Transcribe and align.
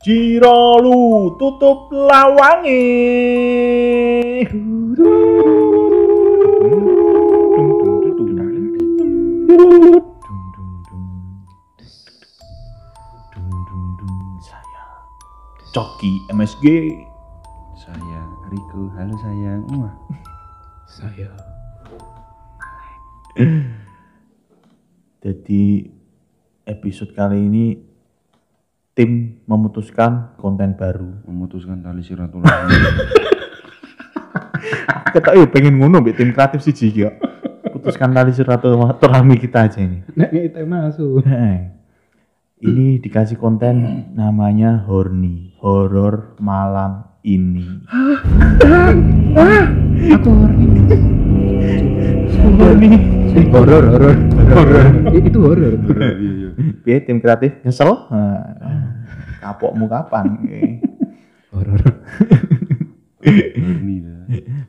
Jiralu 0.00 1.36
tutup 1.36 1.92
lawange. 1.92 2.88
Saya 14.40 14.84
Coki 15.76 16.12
MSG. 16.32 16.64
Saya 17.76 18.24
Riko, 18.48 18.88
halo 18.96 19.12
sayang. 19.20 19.68
Wah, 19.84 19.92
Saya 20.88 21.28
Jadi 25.20 25.92
episode 26.64 27.12
kali 27.12 27.44
ini 27.52 27.89
tim 28.94 29.40
memutuskan 29.46 30.34
konten 30.36 30.74
baru. 30.74 31.22
memutuskan 31.26 31.82
tali 31.82 32.02
silaturahmi. 32.02 32.74
Kita 35.14 35.34
yuk 35.34 35.50
pengen 35.50 35.78
ngono 35.78 36.02
mbek 36.02 36.18
tim 36.18 36.30
kreatif 36.34 36.62
sih 36.62 36.92
ya. 36.92 37.10
Putuskan 37.70 38.12
tali 38.12 38.34
silaturahmi 38.34 39.40
kita 39.40 39.66
aja 39.66 39.80
ini. 39.80 40.02
nek 40.14 40.30
ngite 40.30 40.62
masuk. 40.66 41.22
Ini 42.60 43.00
dikasih 43.00 43.40
konten 43.40 44.04
namanya 44.12 44.84
Horny, 44.84 45.56
horor 45.64 46.36
malam 46.44 47.08
ini. 47.24 47.64
Aku. 50.12 50.30
Horny. 52.60 52.90
Eh, 53.32 53.48
horor, 53.48 53.84
horor. 53.96 54.16
Horor. 54.52 54.86
Itu 55.08 55.38
horor. 55.40 55.72
Iya, 56.20 56.49
Piye 56.84 56.98
tim 57.04 57.18
kreatif 57.18 57.60
nyesel? 57.64 57.90
Nah, 58.10 58.42
kapokmu 59.40 59.86
kapan? 59.88 60.26
Horor. 61.52 61.82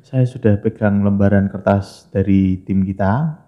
Saya 0.01 0.25
sudah 0.27 0.59
pegang 0.59 1.05
lembaran 1.05 1.47
kertas 1.47 2.09
dari 2.11 2.59
tim 2.65 2.83
kita, 2.83 3.39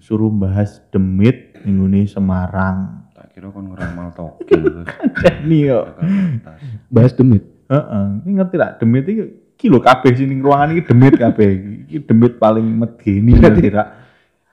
suruh 0.00 0.32
bahas 0.32 0.80
demit 0.88 1.60
minggu 1.66 1.86
ini 1.90 2.02
Semarang. 2.08 3.10
Tak 3.12 3.36
kira 3.36 3.52
kon 3.52 3.74
ngeramal 3.74 4.14
tokil. 4.16 4.86
Ini 5.44 5.58
yo. 5.68 5.84
Kertas. 5.92 6.58
Bahas 6.88 7.12
demit. 7.12 7.44
Heeh, 7.70 8.06
ini 8.26 8.30
ngerti 8.34 8.56
lah 8.58 8.74
demit 8.82 9.06
iki 9.06 9.22
kilo 9.54 9.78
kabeh 9.78 10.10
sini 10.10 10.40
ruangan 10.42 10.74
ini 10.74 10.82
demit 10.82 11.14
kabeh. 11.14 11.50
Iki 11.86 12.08
demit 12.08 12.34
paling 12.40 12.66
medeni. 12.66 13.36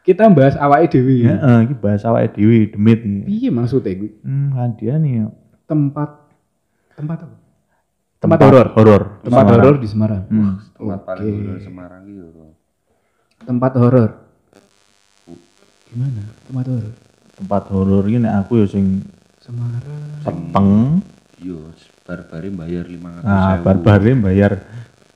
Kita 0.08 0.32
bahas 0.32 0.56
awake 0.56 0.88
dhewe. 0.90 1.28
Heeh, 1.28 1.58
iki 1.68 1.76
bahas 1.76 2.00
awake 2.02 2.32
dhewe 2.34 2.72
demit. 2.72 3.04
Piye 3.28 3.52
maksudnya 3.52 3.92
gue? 3.94 4.16
Hmm, 4.24 4.56
hadiah 4.56 4.96
nih. 4.96 5.28
Tempat 5.68 6.10
tempat 6.96 7.28
apa? 7.28 7.36
Tempat 8.18 8.40
horor. 8.40 8.68
Horor. 8.72 9.02
Tempat 9.22 9.46
horor 9.52 9.76
di 9.78 9.86
Semarang. 9.86 10.24
Hmm. 10.26 10.64
Tempat 10.74 11.00
paling 11.04 11.28
horor 11.28 11.60
Semarang 11.60 12.02
gitu. 12.08 12.44
Tempat 13.44 13.72
horor. 13.76 14.10
Gimana? 15.88 16.24
Tempat 16.42 16.66
horor. 16.66 16.92
Tempat 17.36 17.64
horor 17.70 18.04
ini 18.08 18.18
nek 18.18 18.36
aku 18.42 18.64
ya 18.64 18.66
sing 18.66 18.86
Semarang. 19.38 20.24
peteng. 20.24 20.70
Yo, 21.38 21.70
barbari 22.02 22.50
bayar 22.50 22.84
500 22.84 23.22
Nah, 23.22 23.54
barbare 23.62 24.12
bayar 24.18 24.52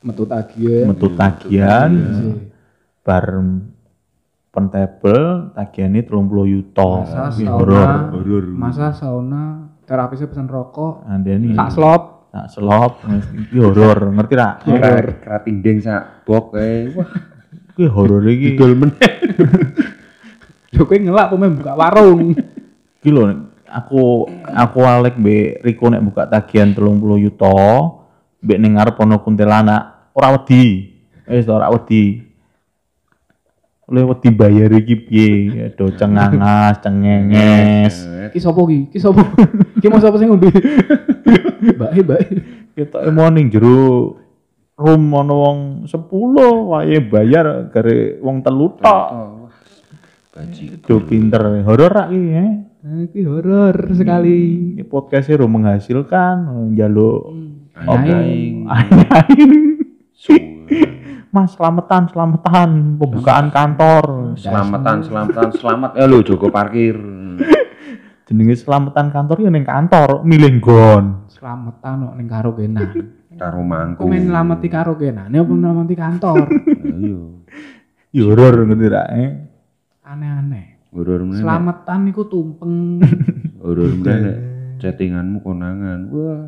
Metu 0.01 0.23
tagihan. 0.25 0.85
metu 0.85 1.07
tagihan. 1.15 1.89
Iya. 1.89 2.31
bar 3.01 3.25
pentebel 4.51 5.51
tagihannya 5.55 6.03
30 6.03 6.53
yuto 6.53 6.89
Masa 7.07 7.31
sauna. 7.31 7.51
horor 7.55 7.89
Horor. 8.11 8.45
Masa 8.51 8.87
sauna, 8.91 9.43
terapisnya 9.87 10.27
pesan 10.27 10.47
rokok, 10.47 11.07
ada 11.07 11.31
nih 11.31 11.55
tak 11.55 11.71
slop. 11.71 12.03
tak 12.31 12.47
selop 12.47 13.03
ini 13.03 13.59
horor 13.59 14.11
ngerti 14.11 14.33
tak 14.35 14.63
Horor. 14.63 15.05
Kerating 15.19 15.57
deng 15.59 15.77
sak 15.79 16.23
bok 16.23 16.55
eh. 16.55 16.87
Wah, 16.95 17.07
ini 17.75 17.85
horor 17.87 18.23
ini 18.23 18.55
dol 18.55 18.71
men. 18.75 18.91
Yo 20.75 20.87
kowe 20.87 20.95
ngelak 20.95 21.27
pemain 21.27 21.51
buka 21.51 21.75
warung. 21.75 22.31
iki 23.01 23.09
lho 23.09 23.27
aku 23.67 24.27
aku 24.47 24.79
alek 24.83 25.15
be 25.17 25.59
Riko 25.59 25.89
nek 25.89 26.03
buka 26.05 26.23
tagihan 26.27 26.71
30 26.71 27.01
yuto 27.19 27.51
mbek 28.39 28.59
ning 28.59 28.79
ngarep 28.79 28.95
ana 28.95 29.19
kuntilanak 29.19 30.11
ora 30.13 30.37
wedi 30.37 30.91
wis 31.25 31.47
ora 31.47 31.67
wedi 31.67 32.30
oleh 33.91 34.07
wedi 34.07 34.31
bayar 34.31 34.71
iki 34.71 34.95
piye 34.95 35.29
do 35.75 35.91
cengangas 35.91 36.79
cengenges 36.79 38.07
Ki 38.31 38.39
sopo 38.39 38.63
ki? 38.63 38.87
Ki 38.87 38.95
sopo? 38.95 39.19
Ki 39.83 39.91
mau 39.91 39.99
sapa 39.99 40.15
sing 40.15 40.31
ngombe? 40.31 40.47
Mbak 41.75 41.91
mbak. 41.99 42.19
kita 42.71 43.11
mau 43.11 43.27
ning 43.27 43.51
jero 43.51 44.15
room 44.79 45.11
ana 45.11 45.35
wong 45.35 45.59
10 45.83 46.07
wae 46.71 46.95
bayar 47.03 47.67
gare 47.67 48.15
wong 48.19 48.39
telu 48.39 48.79
tok 48.79 49.07
Oh. 49.11 49.51
Baji. 50.31 50.79
do 50.79 51.03
pinter 51.03 51.43
horor 51.67 51.91
ra 51.91 52.07
iki 52.07 52.31
ya 52.31 52.45
Ki 53.11 53.21
horor 53.21 53.93
sekali. 53.93 54.73
Ini 54.73 54.87
podcastnya 54.87 55.37
ro 55.37 55.45
menghasilkan 55.45 56.49
njaluk 56.71 57.29
Aing. 57.77 58.65
aing. 58.65 59.77
Mas 61.31 61.55
selamatan 61.55 62.11
selamatan 62.11 62.99
pembukaan 62.99 63.47
kantor 63.55 64.35
Selamatan, 64.35 64.99
selamatan, 64.99 65.47
selamat. 65.55 65.91
Eh 65.95 66.03
lu 66.03 66.19
Joko 66.27 66.51
parkir. 66.51 66.99
jenenge 68.31 68.55
selamatan 68.63 69.11
kantor 69.11 69.43
ya 69.43 69.51
ning 69.51 69.67
kantor 69.67 70.23
milih 70.23 70.63
gon 70.63 71.27
Selamatan 71.27 72.07
kok 72.07 72.15
ning 72.15 72.27
karaokean. 72.31 72.71
Karo 73.35 73.59
mangku. 73.63 74.03
Kok 74.03 74.07
main 74.07 74.23
ngelamati 74.23 74.67
karaokean? 74.71 75.27
Ini 75.27 75.37
apa 75.39 75.51
ngelamati 75.51 75.95
kantor? 75.95 76.45
Ayo. 76.83 77.19
ya 78.15 78.23
horor 78.27 78.67
ngerti 78.67 78.87
ra 78.87 79.03
eh 79.11 79.31
Aneh-aneh. 80.03 80.91
Horor 80.91 81.23
meneh. 81.23 81.43
Selamatan 81.43 81.99
iku 82.11 82.23
tumpeng. 82.27 82.99
Horor 83.59 83.91
meneh. 83.99 84.19
Chattinganmu 84.83 85.39
konangan. 85.43 85.99
Wah. 86.11 86.43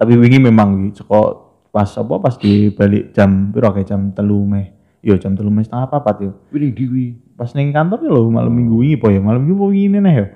tapi 0.00 0.16
wingi 0.16 0.40
memang 0.40 0.88
iki 0.88 1.04
saka 1.04 1.49
pas 1.70 1.86
apa 1.86 2.14
pas 2.18 2.34
di 2.34 2.74
balik 2.74 3.14
jam 3.14 3.54
piro 3.54 3.70
kayak 3.70 3.86
jam 3.86 4.10
telu 4.10 4.42
meh 4.42 4.74
yo 5.00 5.14
jam 5.16 5.38
telu 5.38 5.48
meh 5.54 5.62
setengah 5.62 5.86
papat 5.86 6.16
yo 6.26 6.30
Winning 6.50 6.74
diwi. 6.74 7.06
pas 7.38 7.50
ning 7.54 7.70
kantor 7.70 8.02
lho 8.04 8.26
malam 8.28 8.50
minggu 8.52 8.74
wingi 8.82 8.96
po 8.98 9.06
ya 9.08 9.22
malam 9.22 9.46
minggu 9.46 9.70
ini 9.70 9.98
nih 10.02 10.14
yo 10.18 10.26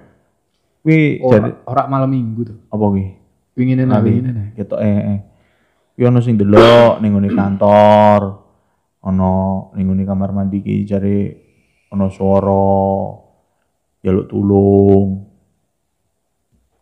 kuwi 0.84 1.00
jadi 1.18 1.50
Ora 1.66 1.82
ora 1.82 1.82
malam 1.90 2.08
minggu 2.14 2.40
tuh. 2.46 2.56
apa 2.70 2.84
nang 2.86 3.10
wingine 3.58 3.82
nih. 3.82 4.46
gitu 4.56 4.74
eh 4.78 5.00
eh 5.02 5.18
kuwi 5.98 6.04
ono 6.06 6.18
sing 6.22 6.38
delok 6.38 7.02
ngene 7.02 7.28
kantor 7.34 8.20
ono 9.02 9.32
ngene 9.74 10.02
kamar 10.06 10.30
mandi 10.30 10.62
ki 10.62 10.86
jare 10.86 11.18
ono 11.90 12.06
swara 12.08 12.70
jaluk 14.00 14.26
tulung 14.30 15.08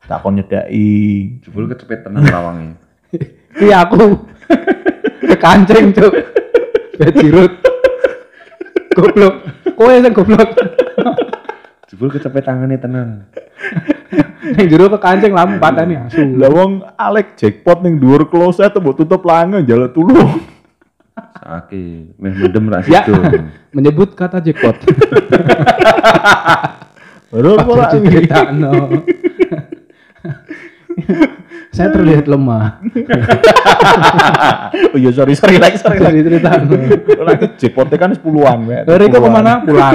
tak 0.02 0.18
kon 0.20 0.34
nyedaki 0.34 0.90
Jebul 1.46 1.70
kecepet 1.70 2.02
tenan 2.02 2.26
lawangnya. 2.26 2.74
Ki 3.58 3.70
aku. 3.70 4.31
Kekancing, 5.32 5.96
Cuk. 5.96 6.12
Bajirut. 7.00 7.52
Goblok. 8.92 9.34
Kowe 9.72 9.94
sing 9.96 10.12
goblok. 10.12 10.48
Jebul 11.88 12.08
kecepet 12.12 12.44
tangannya 12.44 12.76
tenan. 12.76 13.08
Ning 14.42 14.66
jero 14.68 14.90
kekancing 14.92 15.32
lampu 15.32 15.56
pateni 15.56 15.96
asu. 15.96 16.36
lah 16.36 16.50
wong 16.50 16.82
Alek 16.98 17.38
jackpot 17.38 17.80
ning 17.80 17.96
dhuwur 18.02 18.26
kloset 18.28 18.74
mbok 18.74 18.98
tutup 18.98 19.22
lange 19.24 19.62
jaluk 19.64 19.94
tulung 19.96 20.42
Sake, 21.42 22.12
meh 22.16 22.32
mendem 22.32 22.66
ra 22.70 22.82
Ya. 22.84 23.04
situ. 23.06 23.12
Menyebut 23.72 24.12
kata 24.18 24.42
jackpot. 24.42 24.76
horor 27.32 27.58
ora 27.64 27.86
iki 27.96 28.08
Ceritakan. 28.08 28.56
Saya 31.76 31.88
terlihat 31.88 32.28
lemah. 32.28 32.82
oh 34.92 34.98
iya 35.00 35.08
sorry 35.08 35.32
sorry 35.32 35.56
like 35.56 35.80
sorry 35.80 35.96
ceritakan. 36.00 36.68
ora 37.20 37.32
ki 37.40 37.56
jackpotnya 37.56 37.96
kan 37.96 38.12
10-an 38.12 38.58
Mek. 38.68 38.80
Dari 38.84 39.08
ke 39.08 39.16
10-an. 39.16 39.24
ke 39.24 39.30
mana? 39.32 39.52
Pulang. 39.64 39.94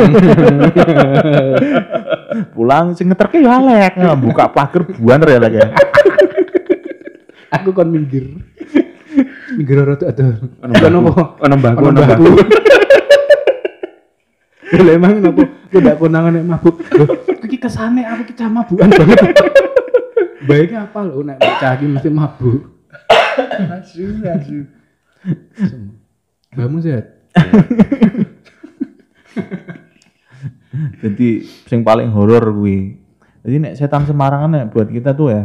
pulang 2.57 2.85
sing 2.97 3.13
ngeterke 3.13 3.41
ya 3.41 3.61
Alek 3.61 3.93
Nah, 3.97 4.17
buka 4.17 4.49
pagar 4.49 4.89
buan 4.89 5.21
ya 5.21 5.37
ya 5.49 5.67
Aku 7.61 7.71
kon 7.71 7.93
minggir. 7.93 8.41
Minggir 9.53 9.77
ora 9.85 9.93
tuh 9.95 10.09
aduh. 10.09 10.33
Ono 10.65 10.97
apa? 11.13 11.23
Ono 11.45 11.53
mbahku, 11.61 11.83
Ono 11.93 11.99
mbahku. 12.01 12.25
Lha 14.67 14.99
emang 14.99 15.23
napa 15.23 15.47
ku 15.71 15.79
ndak 15.79 15.95
konangan 15.95 16.35
nek 16.35 16.43
mabuk. 16.43 16.75
Loh, 16.91 17.07
iki 17.39 17.55
kesane 17.55 18.03
aku 18.03 18.27
ki 18.27 18.33
cah 18.35 18.51
mabukan 18.51 18.91
banget. 18.91 19.31
Baiknya 20.47 20.87
apa 20.87 20.99
lho 21.03 21.19
nek 21.27 21.37
cah 21.43 21.75
iki 21.75 21.85
mesti 21.85 22.09
mabuk. 22.09 22.61
Asu, 23.77 24.17
asu. 24.23 24.63
Kamu 26.55 26.79
sehat? 26.79 27.05
jadi 31.01 31.29
sing 31.67 31.81
paling 31.81 32.09
horor 32.11 32.53
kuwi 32.53 32.97
jadi 33.41 33.55
nek 33.61 33.73
setan 33.79 34.03
Semarang 34.05 34.47
kan 34.47 34.51
nek 34.53 34.69
buat 34.73 34.89
kita 34.89 35.13
tuh 35.15 35.27
ya 35.33 35.43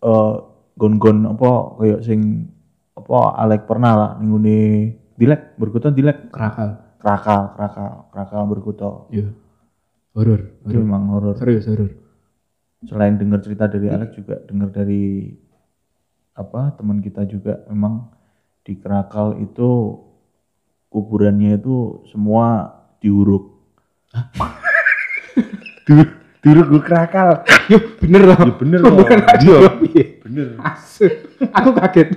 eh 0.00 0.34
gon-gon 0.76 1.26
apa 1.28 1.50
kayak 1.80 2.00
sing 2.04 2.48
apa 2.96 3.18
Alek 3.40 3.64
pernah 3.68 3.92
lah 3.96 4.10
ning 4.20 4.32
ngene 4.36 4.58
dilek 5.16 5.56
berkuta 5.56 5.92
dilek 5.92 6.32
Kerakal. 6.32 6.96
krakal 7.00 7.42
krakal 7.56 7.90
krakal 8.12 8.42
berkuta 8.48 8.90
Iya. 9.12 9.32
Horor. 10.16 10.40
itu 10.66 10.74
horor. 10.74 10.82
memang 10.84 11.02
horor 11.12 11.34
Serius 11.36 11.68
horor. 11.68 11.90
Selain 12.84 13.16
dengar 13.20 13.44
cerita 13.44 13.68
dari 13.68 13.92
Alex 13.92 14.16
juga 14.16 14.40
dengar 14.48 14.72
dari 14.72 15.36
apa 16.32 16.72
teman 16.80 17.04
kita 17.04 17.28
juga 17.28 17.60
memang 17.68 18.08
di 18.64 18.76
Krakal 18.80 19.36
itu 19.44 20.00
kuburannya 20.88 21.60
itu 21.60 22.04
semua 22.08 22.72
diuruk. 23.00 23.60
Dulu 26.40 26.60
gue 26.72 26.80
kerakal. 26.80 27.44
Yo 27.68 27.76
bener 28.00 28.24
loh. 28.24 28.38
Ya 28.40 28.52
bener 28.56 28.78
loh. 28.80 28.96
Iya. 29.04 29.76
piye? 29.76 30.04
Bener. 30.24 30.56
Asu. 30.64 31.04
Aku 31.52 31.76
kaget. 31.76 32.16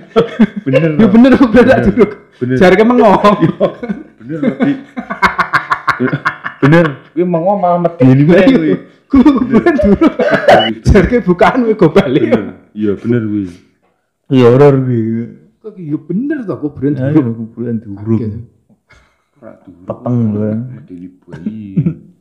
Bener 0.63 0.95
Yo 0.95 1.07
loh. 1.07 1.11
bener 1.11 1.31
kuburan 1.35 1.67
tak 1.67 1.79
duruk. 1.91 2.11
Bener. 2.39 2.55
Jarke 2.55 2.83
mengo. 2.87 3.11
Bener 4.23 4.37
loh. 4.39 4.55
Bener. 6.63 6.85
Gue 7.11 7.25
mau 7.27 7.43
ngomong 7.43 7.83
medeni 7.85 8.23
wae 8.25 8.47
gue. 8.49 8.75
Kuburan 9.11 9.75
duruk. 9.77 10.13
Jarke 10.87 11.21
bukaan 11.21 11.67
kowe 11.67 11.75
go 11.77 11.87
bali. 11.93 12.23
Bener. 12.23 12.43
Iya 12.73 12.91
bener 12.97 13.21
gue. 13.27 13.45
Iya 14.33 14.47
horor 14.49 14.75
gitu. 14.87 15.23
Kok 15.63 15.75
yo 15.79 15.97
bener 16.03 16.37
kuburan 16.47 16.93
Ayo 16.97 17.19
duruk. 17.21 17.35
kuburan 17.45 17.75
dulu. 17.83 18.15
Peteng 19.83 20.17
gue. 20.33 20.51
Bayi. 21.29 21.63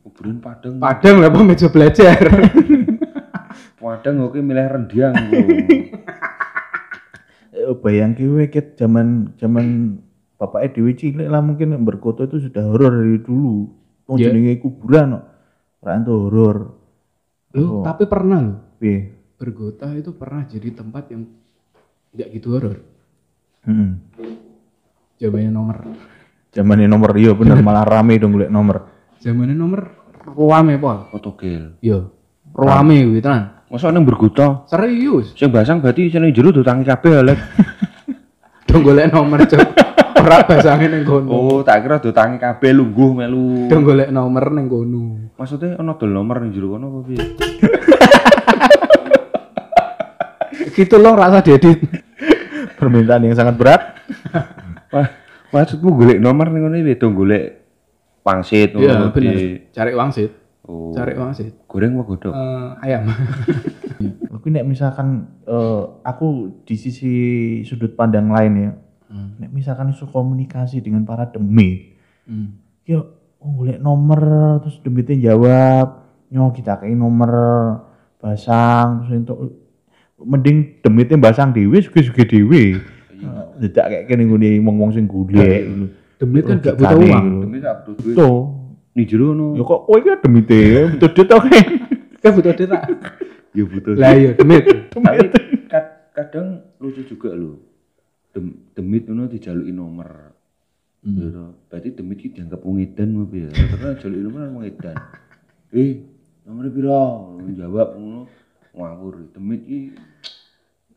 Kuburan 0.03 0.35
Padang. 0.43 0.73
Padang 0.77 1.15
lah 1.23 1.29
apa 1.31 1.39
meja 1.41 1.67
belajar. 1.71 2.19
Padang 3.81 4.15
oke 4.27 4.39
milih 4.39 4.67
rendiang 4.67 5.15
gue. 5.31 5.57
Eh, 7.53 7.73
bayang 7.79 8.11
kowe 8.13 8.43
ket 8.51 8.75
zaman 8.75 9.33
zaman 9.39 9.97
bapaknya 10.43 10.75
Dewi 10.75 10.93
cilik 10.93 11.27
lah 11.31 11.39
mungkin 11.39 11.71
berkoto 11.87 12.27
itu 12.27 12.43
sudah 12.43 12.67
horor 12.67 12.99
dari 12.99 13.23
dulu. 13.23 13.71
Wong 14.03 14.19
Iya. 14.19 14.35
jenenge 14.35 14.59
kuburan 14.59 15.15
kok. 15.15 15.23
Ora 15.79 15.91
itu 15.95 16.11
horor. 16.11 16.57
Loh, 17.55 17.79
tapi 17.79 18.03
pernah 18.03 18.39
loh. 18.43 18.57
Piye? 18.75 19.15
Bergota 19.39 19.87
itu 19.95 20.11
pernah 20.11 20.43
jadi 20.43 20.75
tempat 20.75 21.03
yang 21.15 21.23
nggak 22.11 22.27
gitu 22.35 22.47
horor. 22.51 22.77
Heeh. 23.63 23.89
Zamannya 25.23 25.51
nomor. 25.55 25.77
Zamannya 26.51 26.87
nomor 26.91 27.15
iya 27.15 27.31
bener 27.31 27.63
malah 27.65 27.87
rame 27.87 28.19
dong 28.19 28.35
golek 28.35 28.51
nomor. 28.51 28.91
Zamannya 29.23 29.55
nomor 29.55 29.87
ruame 30.27 30.75
pol. 30.75 31.07
Fotogel. 31.15 31.79
Yo. 31.79 32.11
Ruame 32.51 33.07
kuwi 33.07 33.23
tenan. 33.23 33.63
Masa 33.71 33.89
nang 33.89 34.03
bergota? 34.05 34.67
Serius. 34.67 35.31
Sing 35.33 35.49
basang 35.49 35.79
berarti 35.79 36.11
sing 36.11 36.27
jero 36.35 36.51
dutangi 36.51 36.83
kabeh 36.83 37.23
Alek. 37.23 37.39
Dong 38.67 38.83
golek 38.83 39.07
nomor 39.09 39.39
cok. 39.47 39.63
Ora 40.13 40.43
basange 40.43 40.87
ning 40.87 41.03
kono. 41.03 41.29
Oh, 41.29 41.59
tak 41.61 41.81
kira 41.81 41.97
dutangi 41.97 42.37
kabeh 42.37 42.71
lungguh 42.71 43.11
melu. 43.15 43.67
Dong 43.67 43.83
golek 43.83 44.09
nomor 44.09 44.45
ning 44.49 44.67
kono. 44.67 45.33
Maksudnya 45.33 45.77
ono 45.77 45.95
dol 45.95 46.11
nomor 46.11 46.41
ning 46.41 46.51
jero 46.51 46.75
kono 46.75 46.85
apa 46.89 46.99
piye? 47.03 47.23
Gitu 50.73 50.95
loh 50.97 51.13
rasa 51.13 51.41
diedit. 51.41 51.79
Permintaan 52.77 53.23
yang 53.23 53.37
sangat 53.37 53.55
berat. 53.55 53.81
Wah, 54.89 55.07
maksudmu 55.51 55.89
golek 55.93 56.19
nomor 56.19 56.49
ning 56.49 56.65
ngono 56.65 56.77
iki 56.77 56.97
dong 56.97 57.13
golek 57.13 57.61
pangsit 58.23 58.73
Iya 58.73 59.03
bener. 59.03 59.13
di- 59.13 59.59
Cari 59.69 59.91
wangsit. 59.93 60.31
Oh. 60.63 60.95
Cari 60.95 61.13
wangsit. 61.13 61.67
Goreng 61.67 61.93
apa 61.93 62.03
godhog? 62.05 62.33
Eh, 62.33 62.69
ayam. 62.81 63.03
Tapi 64.31 64.47
nek 64.49 64.63
misalkan 64.63 65.07
eh, 65.43 65.83
aku 66.01 66.27
di 66.63 66.75
sisi 66.75 67.13
sudut 67.63 67.93
pandang 67.93 68.31
lain 68.31 68.53
ya, 68.55 68.69
Hmm. 69.13 69.37
nek 69.37 69.53
misalkan 69.53 69.93
isu 69.93 70.09
komunikasi 70.09 70.81
dengan 70.81 71.05
para 71.05 71.29
demit, 71.29 71.93
Hmm. 72.25 72.57
ya 72.81 72.97
oh, 73.37 73.49
golek 73.53 73.77
nomor 73.77 74.21
terus 74.59 74.81
demitnya 74.81 75.29
jawab, 75.29 76.01
nyo 76.27 76.49
kita 76.49 76.81
kayak 76.81 76.97
nomor 76.97 77.29
basang 78.17 79.05
terus 79.05 79.21
itu 79.21 79.35
mending 80.17 80.57
demitnya 80.81 81.21
basang 81.21 81.53
dewe 81.53 81.77
suge 81.77 82.01
suge 82.01 82.25
dewe. 82.25 82.81
Tidak 83.53 83.85
kayak 83.85 84.03
kene 84.07 84.25
ngene 84.25 84.59
wong-wong 84.59 84.91
sing 84.91 85.05
golek 85.05 85.61
gitu. 85.61 85.85
Demit 86.17 86.43
kan 86.43 86.57
gak 86.57 86.75
butuh 86.75 86.97
uang. 86.97 87.25
Demi 87.45 87.57
butuh 87.61 87.93
duit. 88.01 88.15
Betul. 88.17 88.35
Ning 88.93 89.05
jero 89.05 89.25
ono. 89.31 89.47
Ya 89.53 89.63
kok 89.63 89.79
kowe 89.85 89.97
iki 89.99 90.09
demite 90.19 90.59
butuh 90.89 91.09
duit 91.11 91.29
oke. 91.29 91.59
Kan 92.17 92.31
butuh 92.33 92.53
duit 92.55 92.69
tak? 92.69 92.83
Ya 93.53 93.63
butuh. 93.63 93.91
Lah 93.93 94.11
iya 94.15 94.31
demit. 94.33 94.63
Tapi 94.89 95.17
kad- 95.69 95.91
kadang 96.11 96.47
lucu 96.79 97.05
juga 97.05 97.29
lho. 97.31 97.61
Dem, 98.33 98.45
demit 98.73 99.05
ngono 99.05 99.29
dijaluki 99.29 99.69
nomor. 99.69 100.33
Ya 101.05 101.27
toh. 101.29 101.53
Berarti 101.69 101.89
demit 101.93 102.17
iki 102.17 102.29
dianggap 102.33 102.65
wong 102.65 102.81
edan 102.81 103.13
apa 103.21 103.35
ya? 103.37 103.49
Karena 103.53 103.89
jaluki 104.01 104.21
nomor 104.25 104.39
kan 104.41 104.51
wong 104.57 104.65
edan. 104.65 104.97
Eh, 105.69 105.91
nomor 106.49 106.65
piro? 106.73 107.01
Jawab 107.53 107.87
ngono 107.93 108.21
ngawur. 108.73 109.13
Demit 109.37 109.61
iki 109.69 109.79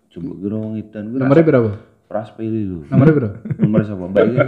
jembuk 0.09 0.41
kira 0.41 0.57
wong 0.57 0.81
edan 0.81 1.13
kuwi 1.13 1.21
berapa? 1.21 1.73
ras 2.07 2.31
pili 2.33 2.65
lho. 2.65 2.87
Nomornya 2.87 3.15
berapa? 3.15 3.37
Nomor 3.63 3.81
sapa? 3.83 4.05
Mbak 4.07 4.25
iki 4.25 4.39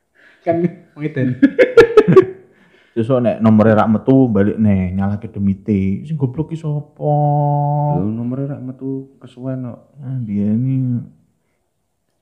Kan 0.46 0.56
ngiten. 0.96 1.28
Terus 2.94 3.06
nek 3.22 3.38
nomornya 3.38 3.86
rak 3.86 3.90
metu 3.92 4.26
balik 4.26 4.58
nih 4.58 4.92
nyalake 4.92 5.30
demite. 5.30 6.04
Sing 6.04 6.18
goblok 6.18 6.52
ki 6.52 6.58
sapa? 6.58 7.12
lho 8.00 8.08
nomor 8.08 8.44
rak 8.44 8.60
metu 8.60 9.14
kesuwen 9.22 9.68
kok. 9.68 9.80
Ah, 10.02 10.18
dia 10.24 10.50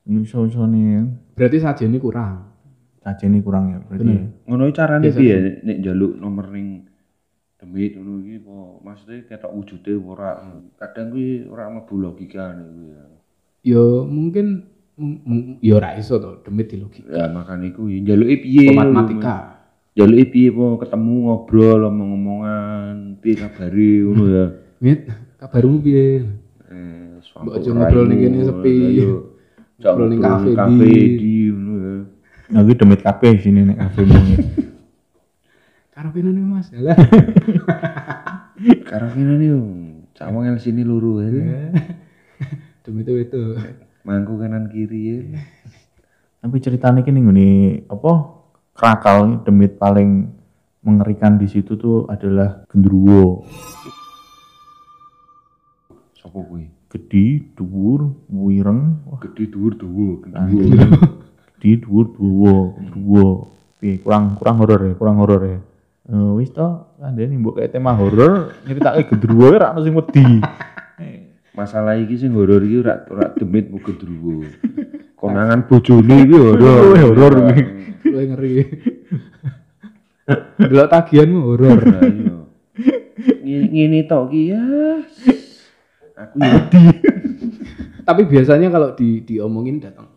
ini 0.08 0.16
ini 0.16 0.24
iso-iso 0.24 0.64
nih 0.64 1.04
Berarti 1.36 1.58
saja 1.60 1.84
ini 1.84 2.00
kurang. 2.00 2.48
saja 2.98 3.24
ini 3.24 3.40
kurang 3.40 3.72
ya 3.72 3.78
berarti. 3.84 4.04
ya. 4.04 4.24
Ngono 4.48 4.62
iki 4.66 4.74
carane 4.74 5.04
Biasa. 5.08 5.20
piye 5.20 5.36
nek 5.64 5.76
njaluk 5.80 6.12
nomor 6.16 6.46
ning 6.50 6.88
demit 7.56 7.92
ngono 7.96 8.20
iki 8.20 8.42
apa 8.42 8.56
maksudnya 8.84 9.16
ketok 9.24 9.52
wujude 9.54 9.92
ora 9.96 10.30
kadang 10.76 11.12
kuwi 11.12 11.46
ora 11.48 11.68
mlebu 11.70 11.94
logikane 11.94 12.64
kuwi 12.64 12.86
ya. 12.92 13.04
Yo 13.64 13.84
mungkin 14.04 14.66
yo 15.62 15.78
ora 15.78 15.94
iso 15.96 16.18
to 16.18 16.42
demit 16.42 16.68
di 16.68 16.76
logika. 16.80 17.08
Ya 17.08 17.28
makane 17.28 17.72
kuwi 17.72 18.00
njaluki 18.02 18.36
piye? 18.44 18.72
Matematika. 18.76 19.36
Njaluki 19.96 20.24
piye 20.28 20.48
apa 20.52 20.64
ketemu 20.84 21.12
ngobrol 21.28 21.80
omong-omongan, 21.88 22.96
piye 23.22 23.34
kabare 23.40 23.90
ngono 24.04 24.24
ya. 24.26 24.46
Mit, 24.84 25.00
kabarmu 25.38 25.76
piye? 25.80 26.06
Eh, 26.68 27.18
Mbok 27.40 27.54
aja 27.56 27.70
ngobrol 27.72 28.04
ning 28.10 28.18
kene 28.20 28.38
sepi. 28.44 28.74
Ngobrol 29.00 29.37
ning 29.78 30.18
kafe 30.18 30.50
kafe 30.58 30.90
di. 30.90 31.02
di 31.18 31.34
ngono 31.54 31.74
ya. 31.78 31.94
Nah, 32.48 32.62
demit 32.64 33.00
kabeh 33.04 33.38
sini 33.38 33.62
nek 33.62 33.78
kafe 33.78 34.00
muni. 34.02 34.34
Karo 35.94 36.14
nih 36.14 36.44
Mas. 36.46 36.70
Lah. 36.86 36.94
Kene 39.14 39.34
nih, 39.38 39.50
cawang 40.14 40.46
yang 40.46 40.58
sini 40.58 40.82
luru 40.86 41.22
ya. 41.22 41.30
Demit 42.86 43.06
itu 43.06 43.14
itu. 43.18 43.42
Mangku 44.06 44.38
kanan 44.38 44.70
kiri 44.70 45.00
ya. 45.10 45.18
Tapi 46.38 46.56
ceritanya 46.62 47.02
kini 47.02 47.18
ngene 47.18 47.50
apa 47.90 48.12
krakal 48.78 49.42
demit 49.42 49.74
paling 49.74 50.30
mengerikan 50.86 51.34
di 51.34 51.50
situ 51.50 51.74
tuh 51.74 52.06
adalah 52.06 52.62
gendruwo. 52.70 53.42
Sopo 56.14 56.46
kuwi? 56.46 56.77
Gede, 56.88 57.44
dhuwur, 57.52 58.16
wireng, 58.32 59.04
wah 59.04 59.20
Gede 59.20 59.52
dhuwur 59.52 59.76
dhuwur, 59.76 60.24
gede, 60.24 61.70
dhuwur, 61.84 62.06
dhuwo, 62.16 62.54
dhuwo. 62.80 63.26
Piye 63.78 64.00
kurang 64.02 64.34
kurang 64.40 64.56
horor 64.58 64.80
ya, 64.88 64.94
kurang 64.98 65.16
horor 65.22 65.42
ya. 65.44 65.60
Eh 66.08 66.30
wis 66.40 66.50
to, 66.50 66.88
kandhane 66.96 67.36
mbok 67.38 67.60
kayak 67.60 67.76
tema 67.76 67.92
horor, 67.92 68.56
nyeritake 68.64 69.06
gendruwo 69.06 69.52
ora 69.52 69.76
ono 69.76 69.84
sing 69.84 69.94
wedi. 69.94 70.24
Masalah 71.54 71.94
iki 72.00 72.16
sing 72.16 72.32
horor 72.32 72.64
iki 72.64 72.80
ora 72.80 73.04
ora 73.06 73.30
demit 73.36 73.68
mu 73.68 73.78
gendruwo. 73.84 74.48
Konangan 75.14 75.68
bojone 75.68 76.24
iki 76.24 76.36
horor. 76.40 76.96
Horor 76.96 77.32
iki. 77.52 77.62
Lu 78.08 78.18
ngeri. 78.18 78.52
Delok 80.56 80.88
tagihanmu 80.88 81.38
horor. 81.44 81.78
Nah, 81.84 82.02
iya. 82.02 82.36
Ngene 83.44 83.66
ngene 83.70 83.98
tok 84.08 84.32
ki 84.32 84.42
ya. 84.50 84.64
Aku 86.18 86.34
ya 86.36 86.50
wedi. 86.50 86.82
Tapi 88.08 88.22
biasanya 88.24 88.68
kalau 88.68 88.92
di 88.92 89.22
diomongin 89.22 89.78
datang 89.78 90.10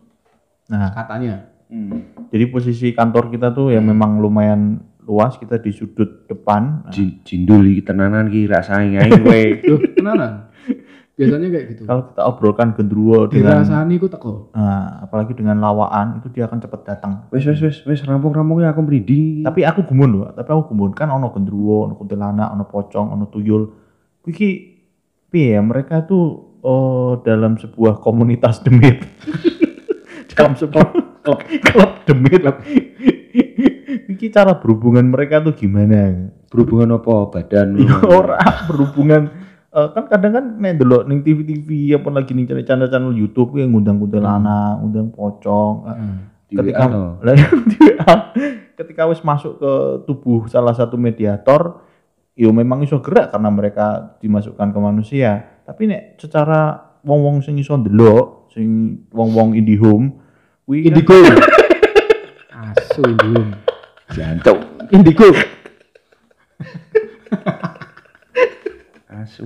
Nah, 0.66 0.88
katanya. 0.90 1.52
Hmm. 1.72 2.04
jadi 2.28 2.52
posisi 2.52 2.92
kantor 2.92 3.32
kita 3.32 3.48
tuh 3.56 3.72
ya 3.72 3.80
memang 3.80 4.20
lumayan 4.20 4.76
luas, 5.08 5.40
kita 5.40 5.56
di 5.56 5.72
sudut 5.72 6.28
depan. 6.28 6.84
Nah, 6.84 6.92
Jin- 6.92 7.24
Jindul 7.24 7.64
iki 7.72 7.80
tenanan 7.84 8.28
ki 8.28 8.44
ae 8.48 9.08
kowe. 9.24 9.42
Loh, 9.68 9.80
tenanan. 9.96 10.52
Biasanya 11.12 11.48
kayak 11.52 11.66
gitu. 11.76 11.82
kalau 11.84 12.02
kita 12.08 12.22
obrolkan 12.24 12.68
gendruwo 12.72 13.28
dengan 13.28 13.60
Dirasani 13.60 14.00
ku 14.00 14.08
teko. 14.08 14.48
Nah, 14.56 15.04
apalagi 15.04 15.36
dengan 15.36 15.60
lawaan 15.60 16.20
itu 16.20 16.32
dia 16.32 16.48
akan 16.48 16.56
cepat 16.56 16.80
datang. 16.88 17.28
Wes 17.28 17.44
wes 17.44 17.60
wes 17.60 17.76
wes 17.84 18.00
rampung-rampung 18.08 18.64
ya 18.64 18.72
aku 18.72 18.80
mridi. 18.80 19.44
Tapi 19.44 19.60
aku 19.60 19.84
gumun 19.84 20.08
loh, 20.08 20.28
tapi 20.32 20.48
aku 20.48 20.72
gumun 20.72 20.96
kan 20.96 21.12
ono 21.12 21.28
gendruwo, 21.28 21.84
ono 21.84 22.00
kuntilanak, 22.00 22.48
ono 22.56 22.64
pocong, 22.64 23.12
ono 23.12 23.28
tuyul. 23.28 23.68
Kuwi 24.24 24.32
ki 24.32 24.50
piye 25.32 25.56
ya 25.56 25.64
mereka 25.64 26.04
tuh 26.04 26.52
oh 26.60 27.18
dalam 27.24 27.56
sebuah 27.56 27.98
komunitas 28.04 28.60
demit. 28.60 29.00
dalam 30.36 30.52
sebuah 30.54 30.86
klub 31.24 31.40
klub 31.64 31.90
demit. 32.04 32.44
Iki 34.12 34.28
cara 34.28 34.60
berhubungan 34.60 35.08
mereka 35.08 35.40
tuh 35.40 35.56
gimana? 35.56 36.30
Berhubungan 36.52 37.00
apa 37.00 37.32
badan 37.32 37.74
Ya 37.80 37.96
ora 38.04 38.38
berhubungan 38.68 39.32
eh, 39.72 39.88
kan 39.96 40.04
kadang 40.12 40.32
kan 40.36 40.44
nek 40.60 40.76
delok 40.76 41.08
ning 41.08 41.24
TV-TV 41.24 41.96
apa 41.96 42.08
lagi 42.12 42.36
ning 42.36 42.44
channel-channel 42.44 43.16
YouTube 43.16 43.56
yang 43.56 43.72
ngundang-ngundang 43.72 44.20
lanang, 44.20 44.84
ngundang 44.84 45.08
pocong. 45.10 45.74
Eh, 45.88 45.96
Di 46.52 46.54
ketika 46.60 46.84
di 47.72 47.76
WA, 47.80 48.14
ketika 48.76 49.02
wis 49.08 49.24
masuk 49.24 49.56
ke 49.56 49.72
tubuh 50.04 50.44
salah 50.52 50.76
satu 50.76 51.00
mediator 51.00 51.80
yo 52.32 52.48
memang 52.52 52.80
iso 52.80 53.04
gerak 53.04 53.28
karena 53.32 53.52
mereka 53.52 54.16
dimasukkan 54.24 54.72
ke 54.72 54.78
manusia 54.80 55.30
tapi 55.68 55.84
nek 55.84 56.16
secara 56.16 56.80
wong-wong 57.04 57.44
sing 57.44 57.60
iso 57.60 57.76
ndelok 57.76 58.48
sing 58.56 58.98
wong-wong 59.12 59.52
IndiHome 59.52 60.16
kuwi 60.64 60.86
kan- 60.86 60.88
Indigo. 60.94 61.18
Asu 62.72 63.02
Indigo. 63.04 63.42
Jantung. 64.14 64.60
Indigo. 64.94 65.28
Asu. 69.12 69.44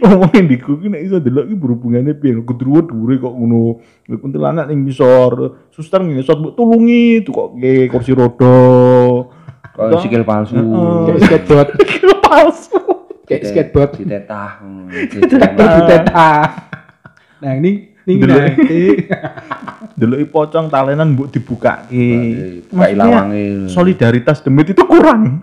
ngomong 0.00 0.32
indigo 0.32 0.80
ki 0.80 0.88
nek 0.88 1.02
iso 1.04 1.20
ndelok 1.20 1.44
ki 1.50 1.54
berhubungane 1.60 2.16
piye 2.16 2.40
gedruwo 2.40 2.80
dhuwure 2.88 3.20
kok 3.20 3.34
ngono 3.36 3.84
kuntilanak 4.20 4.70
ning 4.72 4.88
ngisor 4.88 5.68
suster 5.68 6.00
ngisor 6.00 6.40
mbok 6.40 6.54
tulungi 6.56 7.20
tuh 7.20 7.32
kok 7.36 7.48
kursi 7.92 8.12
roda 8.16 8.56
Kok 9.74 10.00
sikil 10.06 10.22
palsu. 10.22 10.54
Kayak 11.10 11.20
skateboard. 11.26 11.68
palsu 12.22 12.80
Kayak 13.26 13.42
skateboard. 13.50 13.92
Ditetah. 13.98 14.50
Traktor 15.26 15.66
di 15.66 15.82
tetah. 15.90 16.44
Nah 17.42 17.52
ini 17.58 17.70
ini 18.06 18.20
Dulu. 18.20 18.30
nanti. 18.30 18.82
Deloki 19.98 20.26
pocong 20.30 20.66
talenan 20.70 21.14
mbok 21.18 21.34
dibukake. 21.34 22.06
Buka 22.68 22.86
Maksudnya, 22.86 22.94
ilawange. 22.94 23.44
solidaritas 23.70 24.42
demit 24.44 24.70
itu 24.70 24.82
kurang. 24.86 25.42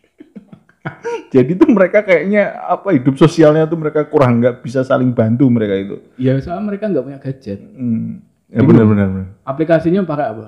Jadi 1.34 1.54
tuh 1.54 1.70
mereka 1.70 2.02
kayaknya 2.02 2.58
apa 2.66 2.90
hidup 2.90 3.14
sosialnya 3.14 3.68
tuh 3.68 3.78
mereka 3.78 4.02
kurang 4.10 4.42
nggak 4.42 4.64
bisa 4.64 4.82
saling 4.82 5.14
bantu 5.14 5.46
mereka 5.46 5.74
itu. 5.78 5.96
Ya 6.18 6.34
soalnya 6.42 6.74
mereka 6.74 6.90
nggak 6.90 7.04
punya 7.06 7.18
gadget. 7.22 7.60
Hmm. 7.76 8.24
Ya 8.50 8.66
benar 8.66 8.84
benar 8.88 9.06
benar. 9.06 9.28
Aplikasinya 9.46 10.02
pakai 10.02 10.26
apa? 10.34 10.46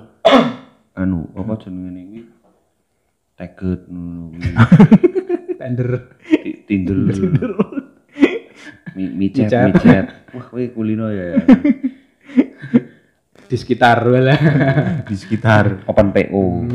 Anu, 1.03 1.31
apa 1.39 1.55
jenenge 1.63 2.03
iki? 2.03 2.21
Teget. 3.43 3.81
Tender. 5.61 5.91
Ti- 6.23 6.59
Tinder. 6.71 6.97
Mi 8.95 9.05
micet 9.11 9.51
Micet. 9.51 9.67
micet. 9.75 10.07
Wah, 10.31 10.45
kowe 10.47 10.65
kulino 10.71 11.11
ya. 11.11 11.43
Di 13.51 13.57
sekitar 13.59 14.07
lah. 14.07 14.39
Di 15.11 15.15
sekitar. 15.19 15.83
Open 15.91 16.15
PO. 16.15 16.71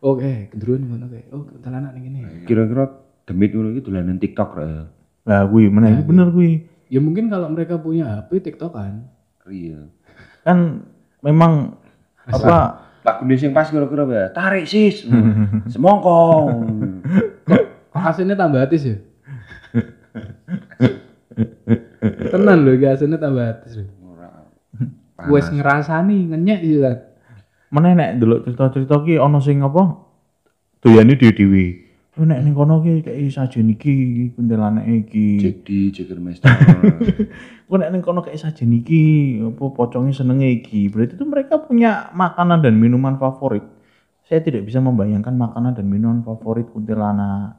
Oke, 0.00 0.48
gendruan 0.54 0.86
gimana 0.86 1.06
kayak? 1.10 1.28
Oh, 1.34 1.44
anak 1.66 1.92
nih 1.98 2.08
ini. 2.08 2.20
Kira-kira 2.48 2.88
demit 3.28 3.52
ngono 3.52 3.74
iki 3.76 3.84
dolanan 3.84 4.16
TikTok 4.16 4.50
ra. 4.56 4.64
ya? 4.64 4.82
Lah 5.28 5.42
kuwi 5.44 5.68
mana 5.68 6.00
bener 6.00 6.32
kuwi. 6.32 6.64
Ya 6.88 7.04
mungkin 7.04 7.28
kalau 7.28 7.52
mereka 7.52 7.76
punya 7.76 8.08
HP 8.08 8.40
TikTok 8.48 8.72
kan. 8.72 9.04
Iya. 9.44 9.92
Kan 10.46 10.88
memang 11.20 11.76
apa 12.24 12.87
Lagune 13.06 13.34
sing 13.38 13.50
pas 13.54 13.70
kira-kira 13.70 14.04
ya. 14.08 14.26
Tarik 14.34 14.66
sis. 14.66 15.06
Semongko. 15.72 16.18
Kok 17.94 18.02
asinnya 18.04 18.36
tambah 18.36 18.60
atis 18.60 18.82
ya? 18.84 18.96
Tenan 22.28 22.66
loh, 22.66 22.74
gak 22.76 22.98
asinnya 22.98 23.18
tambah 23.18 23.42
atis 23.42 23.80
loh. 23.80 23.88
Ora. 24.12 24.28
Wes 25.30 25.48
ngerasani 25.50 26.30
ngenyek 26.34 26.60
gitu 26.62 26.80
kan. 26.84 26.98
mana 27.68 27.92
nek 27.92 28.16
delok 28.16 28.48
cerita-cerita 28.48 29.04
ki 29.04 29.20
ana 29.20 29.44
sing 29.44 29.60
apa 29.60 30.00
doyane 30.80 31.20
dhewe-dhewe. 31.20 31.87
Nek 32.18 32.42
ning 32.42 32.50
kono 32.50 32.82
ki 32.82 33.06
kayak 33.06 33.30
sajen 33.30 33.70
iki 33.70 33.94
kuntilanak 34.34 34.82
iki. 34.90 35.38
Jadi 35.38 35.94
Jeger 35.94 36.18
Master. 36.18 36.50
Kok 37.70 37.78
nek 37.78 37.90
ning 37.94 38.02
kono 38.02 38.26
kayak 38.26 38.42
sajen 38.42 38.74
iki 38.74 39.38
apa 39.38 39.64
pocongnya 39.70 40.10
senenge 40.10 40.50
iki. 40.50 40.90
Berarti 40.90 41.14
itu 41.14 41.22
mereka 41.22 41.62
punya 41.62 42.10
makanan 42.10 42.58
dan 42.66 42.74
minuman 42.74 43.22
favorit. 43.22 43.62
Saya 44.26 44.42
tidak 44.42 44.66
bisa 44.66 44.82
membayangkan 44.82 45.30
makanan 45.30 45.78
dan 45.78 45.86
minuman 45.86 46.26
favorit 46.26 46.66
kuntilanak, 46.74 47.54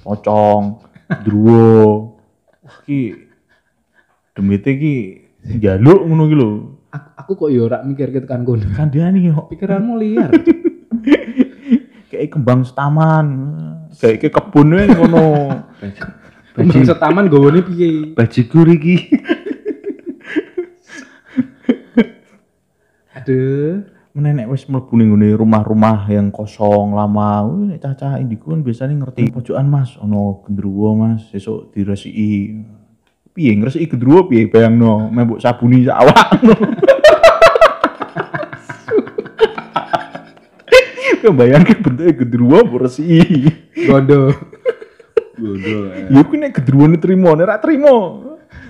pocong, 0.00 0.80
druwo. 1.20 2.16
Wah 2.64 2.78
ki 2.88 3.12
demite 4.32 4.72
ki 4.72 4.94
jaluk 5.60 6.00
ngono 6.08 6.24
ki 6.32 6.36
lho. 6.36 6.50
Aku, 6.88 7.08
aku 7.20 7.32
kok 7.44 7.50
ya 7.52 7.60
ora 7.68 7.78
mikir 7.84 8.08
ke 8.08 8.24
tekan 8.24 8.48
kono. 8.48 8.64
Kandhani 8.72 9.28
kok 9.28 9.52
Pikiranmu 9.52 9.92
liar. 10.00 10.32
kayak 12.18 12.34
kembang 12.34 12.64
setaman, 12.64 13.26
ke 13.98 14.28
kebun 14.30 14.78
wae 14.78 14.86
ngono. 14.86 15.24
Kembang 16.54 16.86
setaman 16.86 17.26
gowone 17.30 17.62
piye? 17.66 18.14
Bajigur 18.14 18.66
iki. 18.70 19.10
Aduh. 23.18 23.82
Mana 24.18 24.34
nek 24.34 24.50
wis 24.50 24.66
mlebu 24.66 24.98
ning 24.98 25.14
ngene 25.14 25.38
rumah-rumah 25.38 26.10
yang 26.10 26.34
kosong 26.34 26.98
lama, 26.98 27.46
wih, 27.46 27.70
nek 27.70 27.78
cacah 27.78 28.18
indigo 28.18 28.50
kan 28.50 28.66
biasanya 28.66 28.98
ngerti 28.98 29.30
pojokan 29.30 29.70
Mas, 29.70 29.94
ono 29.94 30.42
gendruwo 30.42 30.98
Mas, 30.98 31.30
sesuk 31.30 31.70
diresiki. 31.70 32.58
Piye 33.30 33.54
ngresiki 33.54 33.86
gendruwo 33.94 34.26
piye 34.26 34.50
bayangno, 34.50 35.06
mbok 35.14 35.38
sabuni 35.38 35.86
sak 35.86 36.02
awakno. 36.02 36.54
Kau 41.18 41.34
bayangke 41.34 41.74
bentuknya 41.78 42.14
gendruwo 42.14 42.58
mbok 42.62 42.80
resiki. 42.86 43.50
Gondo. 43.86 44.30
Gondo. 45.34 45.76
eh. 45.90 46.06
Ya 46.10 46.20
kuwi 46.22 46.36
nek 46.38 46.54
gendruwo 46.54 46.86
trimo, 46.96 47.30
nek 47.34 47.46
ra 47.46 47.56
trimo. 47.58 47.94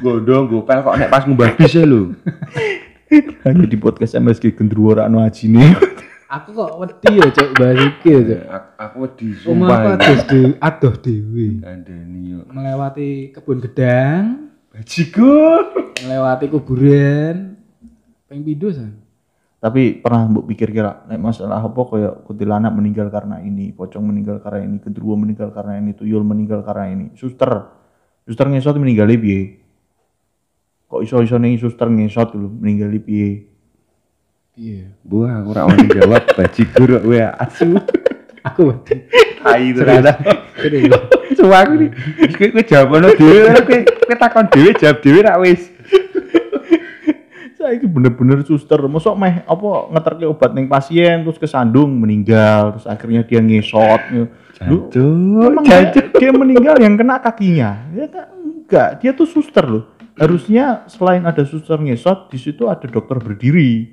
Gondo 0.01 0.35
gopel 0.49 0.81
kok 0.81 0.97
nek 0.97 1.11
pas 1.11 1.25
ngubah 1.29 1.53
bis 1.57 1.75
ya 1.75 1.85
lho. 1.85 2.15
Hanya 3.45 3.65
di 3.65 3.77
podcast 3.77 4.17
MSG 4.17 4.57
gendruwo 4.57 4.97
ra 4.97 5.09
ono 5.09 5.21
ajine. 5.21 5.77
Aku 6.29 6.53
kok 6.53 6.77
wedi 6.77 7.09
ya 7.17 7.29
cok 7.33 7.49
bahas 7.57 7.81
iki 7.81 8.09
ya 8.13 8.21
cok. 8.21 8.41
Aku- 8.53 8.77
Aku 8.79 8.97
wedi 9.05 9.27
Omah 9.49 9.69
aku 9.69 9.89
sumpah. 9.89 9.97
adoh 9.97 10.19
dewe, 10.23 10.51
adoh 10.61 10.95
dewe. 11.01 11.47
Kandani 11.65 12.21
yo. 12.31 12.39
Melewati 12.53 13.09
kebun 13.33 13.59
gedang, 13.59 14.25
Bajigur. 14.69 15.63
melewati 16.05 16.45
kuburan. 16.47 17.57
Peng 18.29 18.45
pindho 18.45 18.69
san. 18.71 18.93
Tapi 19.59 19.99
pernah 19.99 20.31
mbok 20.31 20.47
pikir 20.55 20.71
kira 20.71 21.03
nek 21.11 21.19
masalah 21.19 21.59
apa 21.59 21.81
kayak 21.83 22.15
kuntilanak 22.23 22.71
meninggal 22.71 23.11
karena 23.11 23.43
ini, 23.43 23.75
pocong 23.75 24.07
meninggal 24.07 24.39
karena 24.39 24.71
ini, 24.71 24.79
kedua 24.79 25.19
meninggal 25.19 25.51
karena 25.51 25.83
ini, 25.83 25.99
tuyul 25.99 26.23
meninggal 26.23 26.63
karena 26.63 26.95
ini. 26.95 27.07
Suster. 27.19 27.67
Suster 28.23 28.47
ngesot 28.47 28.79
meninggal 28.79 29.11
piye? 29.19 29.59
Kok 30.87 31.03
iso-iso 31.03 31.43
ning 31.43 31.59
suster 31.59 31.91
ngesot 31.91 32.39
lho 32.39 32.47
meninggal 32.47 32.95
piye? 33.03 33.51
Iya. 34.55 34.95
Buah, 35.03 35.43
aku 35.43 35.55
ora 35.55 35.71
mau 35.71 35.87
jawab 35.87 36.23
bajigur 36.39 36.99
kok 36.99 37.03
kowe 37.07 37.19
asu. 37.19 37.69
Aku. 38.47 38.63
Tai 39.43 39.67
ternyata. 39.75 40.13
Cuma 41.35 41.63
aku 41.63 41.73
nih, 41.83 41.91
kowe 42.35 42.47
kowe 42.55 42.63
jawabono 42.63 43.07
dhewe, 43.15 43.59
kowe 44.07 44.15
takon 44.19 44.47
dhewe 44.55 44.71
jawab 44.75 44.99
dhewe 45.03 45.19
ra 45.23 45.39
wis. 45.43 45.71
Saya 47.59 47.75
ini 47.75 47.91
bener-bener 47.91 48.47
suster, 48.47 48.79
mosok 48.87 49.19
meh 49.19 49.43
apa 49.43 49.91
ngeterke 49.91 50.31
obat 50.31 50.55
ning 50.55 50.71
pasien 50.71 51.27
terus 51.27 51.43
kesandung 51.43 51.91
meninggal, 51.91 52.79
terus 52.79 52.87
akhirnya 52.87 53.27
dia 53.27 53.43
ngesot. 53.43 53.99
Lu, 54.71 54.87
dia, 55.67 55.91
dia 55.91 56.31
meninggal 56.31 56.79
yang 56.79 56.95
kena 56.95 57.19
kakinya. 57.19 57.91
Ya 57.91 58.07
kan 58.07 58.31
enggak, 58.39 59.03
dia 59.03 59.11
tuh 59.11 59.27
suster 59.27 59.67
loh. 59.67 59.91
Harusnya 60.15 60.87
selain 60.87 61.27
ada 61.27 61.43
suster 61.43 61.83
ngesot, 61.83 62.31
di 62.31 62.39
situ 62.39 62.71
ada 62.71 62.87
dokter 62.87 63.19
berdiri. 63.19 63.91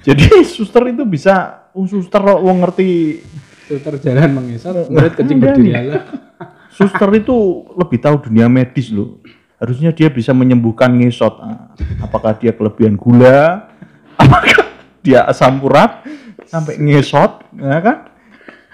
Jadi 0.00 0.40
suster 0.56 0.80
itu 0.88 1.04
bisa, 1.04 1.68
oh 1.76 1.84
suster 1.84 2.24
wong 2.24 2.64
ngerti 2.64 3.20
Suster 3.62 3.94
jalan 4.00 4.40
mengisar, 4.40 4.74
murid 4.90 5.12
kencing 5.14 5.38
berdiri 5.38 5.70
ala. 5.72 6.00
suster 6.72 7.08
itu 7.14 7.68
lebih 7.76 8.00
tahu 8.00 8.28
dunia 8.28 8.48
medis 8.48 8.90
loh. 8.90 9.20
Harusnya 9.62 9.94
dia 9.94 10.10
bisa 10.10 10.34
menyembuhkan 10.34 10.90
ngesot. 10.90 11.38
Ah, 11.38 11.70
Apakah 12.02 12.34
dia 12.34 12.50
kelebihan 12.50 12.98
gula? 12.98 13.70
Apakah 14.18 14.66
dia 15.00 15.22
asam 15.22 15.62
urat 15.62 16.02
sampai 16.44 16.82
ngesot? 16.82 17.46
Ya 17.54 17.78
kan? 17.78 17.96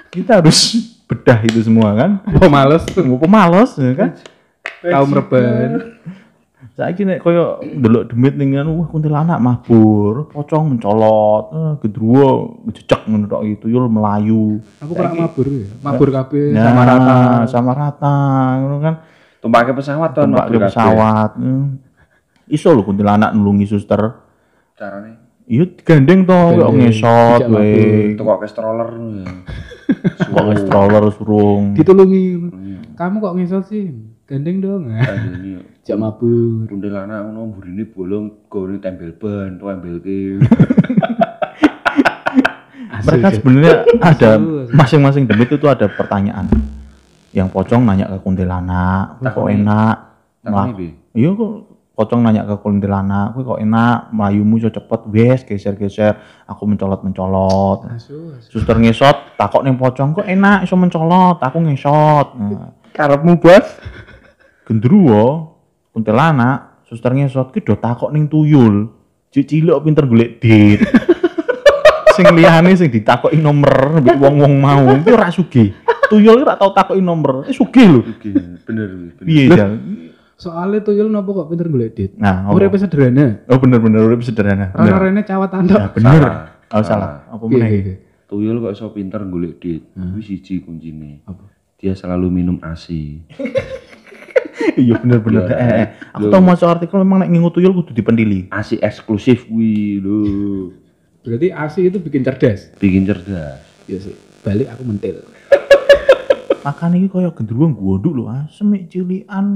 Kita 0.09 0.41
harus 0.41 0.73
bedah 1.05 1.45
itu 1.45 1.61
semua 1.61 1.93
kan. 1.93 2.25
Apa 2.25 2.49
males 2.49 2.89
tuh? 2.89 3.05
Mau 3.05 3.21
pemalas 3.21 3.77
ya 3.77 3.93
kan? 3.93 4.17
Kaum 4.81 5.13
reban. 5.13 6.01
Saiki 6.73 7.03
nek 7.03 7.21
koyo 7.21 7.59
ndelok 7.59 8.15
demit 8.15 8.39
ning 8.39 8.55
anu 8.55 8.79
wah 8.79 8.87
kuntilanak 8.87 9.43
mabur, 9.43 10.31
pocong 10.31 10.79
mencolot, 10.79 11.45
eh, 11.51 11.73
gedruwo 11.83 12.29
jejak 12.71 13.03
ngono 13.03 13.27
tok 13.27 13.43
gitu, 13.51 13.67
yul 13.67 13.91
melayu. 13.91 14.63
Aku 14.79 14.95
pernah 14.95 15.27
mabur 15.27 15.47
ya. 15.51 15.67
Mabur 15.83 16.09
kabeh 16.15 16.55
Nah, 16.55 16.63
sama 16.71 16.83
rata. 16.87 17.17
sama 17.51 17.73
rata 17.75 18.15
ngono 18.63 18.77
kan. 18.79 18.95
Tumpake 19.49 19.73
pesawat 19.73 20.11
to 20.13 20.21
Tempat 20.29 20.47
ke 20.47 20.59
pesawat. 20.61 21.31
Hmm. 21.41 21.81
Iso 22.45 22.77
lho 22.77 22.85
kuntilanak 22.85 23.33
nulungi 23.33 23.65
suster. 23.65 24.29
Carane 24.77 25.25
Iya 25.49 25.65
gandeng 25.81 26.29
to 26.29 26.37
kok 26.37 26.61
Gandeng, 26.61 26.77
ngesot 26.77 27.41
we. 27.49 28.13
teko 28.13 28.37
ke 28.37 28.47
stroller. 28.47 28.89
Kok 30.29 30.45
stroller 30.61 31.09
surung. 31.09 31.73
Ditulungi. 31.73 32.25
Iya. 32.53 32.79
Kamu 32.93 33.25
kok 33.25 33.33
ngesot 33.41 33.65
sih? 33.65 33.89
Gandeng 34.29 34.61
dong. 34.61 34.93
Ini 34.93 35.81
Jak 35.81 35.97
mabur. 35.97 36.69
kuntilanak 36.69 37.25
ngono 37.25 37.49
mburine 37.49 37.89
bolong 37.89 38.45
gone 38.53 38.77
tembel 38.77 39.17
ban, 39.17 39.57
tembelke. 39.57 40.37
Mereka 43.09 43.29
sebenarnya 43.41 43.75
ada 44.05 44.37
masing-masing 44.69 45.25
demit 45.25 45.49
itu 45.49 45.65
ada 45.65 45.89
pertanyaan. 45.89 46.45
Yang 47.39 47.49
pocong 47.55 47.83
nanya 47.87 48.11
ke 48.11 48.19
kuntilanak, 48.19 49.23
"Kowe 49.23 49.31
kok 49.31 49.47
Takoni. 49.47 49.63
enak? 49.63 49.97
Piye? 50.75 50.91
Iya 51.15 51.31
kok 51.39 51.53
pocong 51.95 52.21
nanya 52.27 52.43
ke 52.43 52.55
kuntilanak, 52.59 53.27
"Kowe 53.39 53.43
kok 53.47 53.61
enak? 53.63 54.11
Melayumu 54.11 54.59
so 54.59 54.75
cepet, 54.75 55.01
wes 55.15 55.41
geser-geser, 55.47 56.19
aku 56.51 56.67
mencolot-mencolot." 56.67 57.95
Asu, 57.95 58.35
asu. 58.35 58.59
Suster 58.59 58.75
ngesot, 58.75 59.39
takok 59.39 59.63
ning 59.63 59.79
pocong 59.79 60.19
kok 60.19 60.27
enak 60.27 60.67
iso 60.67 60.75
mencolot, 60.75 61.39
aku 61.39 61.63
ngesot. 61.63 62.35
Nah, 62.35 62.75
Karepmu, 62.91 63.39
Bos? 63.39 63.67
gendruwo 64.69 65.57
kuntilanak 65.97 66.85
suster 66.85 67.17
ngesot 67.17 67.57
ki 67.57 67.65
do 67.65 67.81
takok 67.81 68.13
ning 68.13 68.29
tuyul 68.29 68.93
cilik 69.33 69.81
pinter 69.81 70.05
golek 70.05 70.37
dit 70.45 70.85
sing 72.19 72.27
liyane 72.35 72.71
sing 72.75 72.91
ditakoki 72.91 73.39
nomor 73.39 74.03
mbek 74.03 74.19
wong-wong 74.23 74.55
mau 74.59 74.91
ki 74.99 75.09
ora 75.09 75.31
sugih 75.31 75.71
tuyul 76.09 76.43
ora 76.43 76.59
tau 76.59 76.75
takoki 76.75 76.99
nomor 76.99 77.47
eh 77.47 77.55
sugih 77.55 77.87
lho 77.89 78.01
Oke, 78.03 78.35
bener 78.67 78.89
bener. 78.91 79.23
piye 79.23 79.47
jal 79.49 79.79
Soalnya 80.39 80.87
tuyul 80.87 81.11
nopo 81.11 81.35
kok 81.35 81.51
pinter 81.51 81.67
golek 81.67 81.99
dit. 81.99 82.15
nah? 82.15 82.47
Urip 82.49 82.71
sederhana. 82.75 83.43
oh 83.47 83.59
bener 83.59 83.79
bener 83.79 84.07
urip 84.07 84.23
sederhana 84.23 84.71
bener 84.71 84.95
Rene 84.97 85.23
cawat 85.23 85.51
ya 85.51 85.59
andok. 85.59 85.79
bener 85.95 86.15
Salah. 86.15 86.35
oh 86.71 86.83
salah 86.85 87.11
apa 87.27 87.45
meneh 87.45 87.71
iki? 87.73 87.95
Tuyul 88.31 88.61
kok 88.61 88.71
iso 88.71 88.87
pinter 88.89 89.19
golek 89.25 89.59
dit. 89.59 89.83
Kuwi 89.91 90.23
siji 90.23 90.63
kuncine. 90.63 91.27
Apa? 91.27 91.43
Dia 91.75 91.91
selalu 91.93 92.31
minum 92.31 92.55
ASI. 92.61 93.19
iya 94.79 94.95
bener 94.97 95.19
bener 95.19 95.43
Iya. 95.45 95.57
eh, 95.57 95.71
eh. 95.77 95.87
aku 96.13 96.29
tau 96.29 96.39
maca 96.39 96.67
artikel 96.69 96.99
memang 96.99 97.19
nek 97.19 97.31
ngingu 97.31 97.51
tuyul 97.51 97.75
kudu 97.75 97.91
dipendili 97.91 98.47
ASI 98.49 98.79
eksklusif 98.79 99.43
kuwi 99.45 99.99
lho. 99.99 100.19
Berarti 101.21 101.49
ASI 101.51 101.81
itu 101.87 101.99
bikin 101.99 102.23
cerdas. 102.23 102.71
Bikin 102.77 103.05
cerdas. 103.05 103.59
Ya 103.85 103.99
sih. 103.99 104.15
Balik 104.41 104.71
aku 104.71 104.83
mentil. 104.85 105.17
makan 106.59 107.01
iki 107.01 107.09
koyo 107.09 107.31
gendruwo 107.33 107.71
gonduk 107.71 108.13
lho 108.13 108.25
asem 108.29 108.69
mek 108.69 108.91
cilian 108.91 109.47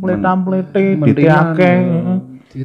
pletam-plete 0.00 0.96
diteake 0.98 1.72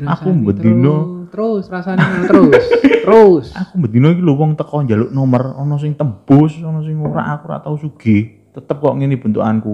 Aku 0.07 0.31
bedino. 0.39 1.27
terus, 1.29 1.67
rasanya 1.67 2.25
terus, 2.25 2.63
terus. 3.03 3.45
aku 3.61 3.73
bedino 3.77 4.09
iki 4.09 4.23
lho 4.23 4.33
wong 4.33 4.55
teko 4.55 4.81
njaluk 4.81 5.11
nomor 5.11 5.59
ana 5.59 5.75
sing 5.77 5.93
tembus 5.93 6.57
ana 6.63 6.81
sing 6.81 6.95
ora 7.01 7.37
aku 7.37 7.43
ora 7.51 7.59
tau 7.59 7.75
sugih 7.75 8.49
tetep 8.49 8.79
kok 8.79 8.95
ngene 8.97 9.19
bentukanku 9.19 9.73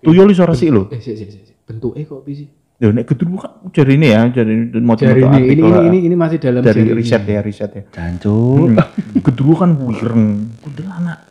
tuyul 0.00 0.30
iso 0.30 0.46
resik 0.46 0.70
lho 0.70 0.88
Eh, 0.88 1.02
sih, 1.02 1.18
sih, 1.18 1.28
sih. 1.28 1.52
Bentuknya 1.66 2.06
kok 2.06 2.22
bisa? 2.24 2.48
Lho 2.78 2.94
nek 2.94 3.04
gendruwo 3.04 3.42
kan 3.42 3.52
jari 3.74 3.98
ini 3.98 4.06
ya 4.08 4.30
jari 4.30 4.54
mau 4.78 4.94
Jari 4.94 5.18
ini, 5.18 5.38
ini, 5.50 5.62
ini, 5.66 5.78
ini, 5.90 5.98
ini 6.06 6.14
masih 6.14 6.38
dalam 6.38 6.62
dari 6.62 6.86
jari 6.86 6.94
riset 6.94 7.22
ini. 7.26 7.34
ya 7.34 7.40
riset 7.42 7.70
ya 7.74 7.82
Jancuk. 7.90 8.70
gendruwo 9.18 9.54
kan 9.58 9.74
wireng 9.74 10.46
kuntilanak 10.62 11.26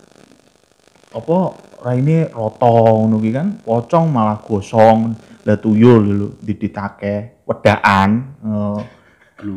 apa 1.07 1.37
raine 1.81 2.27
roto 2.29 2.67
ngono 2.99 3.23
kan 3.31 3.47
pocong 3.63 4.05
malah 4.11 4.43
gosong 4.43 5.15
lah 5.47 5.55
tuyul 5.55 6.03
lho 6.03 6.27
diditake 6.43 7.47
wedaan 7.47 8.27
eh, 8.43 8.79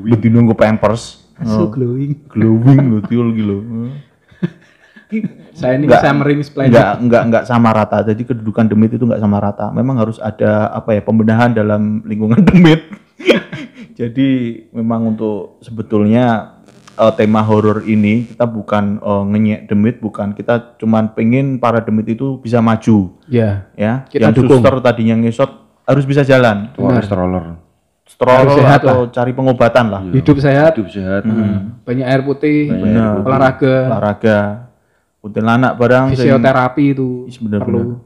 bedino 0.07 0.47
nggo 0.47 0.55
pampers 0.55 1.27
So 1.41 1.67
eh, 1.67 1.69
glowing. 1.73 2.13
glowing 2.29 2.81
lho 2.87 2.99
tuyul 3.03 3.29
ki 3.35 3.43
lho 3.43 3.59
Eh. 3.59 3.91
Saya 5.53 5.75
ini 5.75 5.85
Nggak- 5.85 6.03
summering 6.03 6.41
splendid. 6.41 6.73
enggak 6.73 6.93
enggak 6.99 7.23
enggak 7.25 7.45
sama 7.45 7.71
rata. 7.71 8.03
Jadi 8.03 8.23
kedudukan 8.25 8.65
demit 8.67 8.91
itu 8.91 9.03
enggak 9.03 9.19
sama 9.19 9.39
rata. 9.39 9.69
Memang 9.69 9.97
harus 9.97 10.17
ada 10.19 10.71
apa 10.71 10.93
ya 10.93 11.01
pembenahan 11.01 11.51
dalam 11.51 12.03
lingkungan 12.03 12.41
demit. 12.49 12.87
Jadi 13.93 14.29
memang 14.71 15.11
untuk 15.11 15.61
sebetulnya 15.61 16.57
eh, 16.95 17.13
tema 17.15 17.41
horor 17.41 17.85
ini 17.85 18.25
kita 18.27 18.47
bukan 18.47 18.97
eh, 18.97 19.25
ngenyek 19.27 19.61
demit, 19.67 19.97
bukan 19.99 20.33
kita 20.33 20.77
cuman 20.77 21.13
pengen 21.13 21.59
para 21.59 21.81
demit 21.81 22.09
itu 22.09 22.39
bisa 22.39 22.59
maju, 22.59 23.19
Ya, 23.27 23.69
ya. 23.75 24.07
Kita 24.07 24.31
Yang 24.31 24.35
dukung. 24.41 24.61
suster 24.61 24.75
tadinya 24.81 25.15
ngesot 25.17 25.51
harus 25.85 26.05
bisa 26.05 26.23
jalan, 26.23 26.71
Tuh 26.73 26.87
stroller. 27.03 27.45
stroller 28.07 28.43
Harus 28.47 28.57
sehat 28.57 28.81
atau 28.81 28.99
cari 29.09 29.33
pengobatan 29.33 29.87
lah, 29.87 30.01
hidup 30.05 30.39
sehat, 30.39 30.73
Hidup 30.73 30.89
sehat. 30.89 31.23
banyak 31.83 32.05
air 32.05 32.23
putih, 32.23 32.67
Benar. 32.69 33.21
olahraga, 33.21 33.77
olahraga, 33.87 34.39
kuntilanak 35.21 35.77
barang 35.77 36.17
sing- 36.17 36.27
fisioterapi 36.27 36.85
itu 36.97 37.29
Is 37.29 37.37
bener 37.39 37.61
perlu. 37.61 37.79
bener. 37.79 37.99